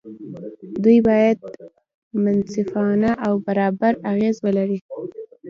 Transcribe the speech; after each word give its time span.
دوی 0.83 0.99
باید 1.07 1.37
منصفانه 2.23 3.11
او 3.27 3.33
برابر 3.45 3.93
اغېز 4.11 4.35
ولري. 4.45 4.79